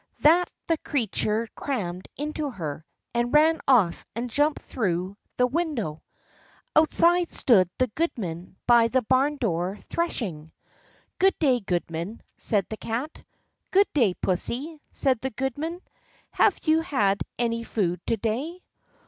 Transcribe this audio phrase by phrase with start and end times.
[0.21, 6.01] That the creature crammed into her, and ran off and jumped through the window.
[6.75, 10.53] Outside stood the goodman by the barndoor threshing.
[11.19, 13.23] "Good day, goodman," said the Cat.
[13.69, 15.81] "Good day, pussy," said the goodman;
[16.31, 18.59] "have you had any food to day?"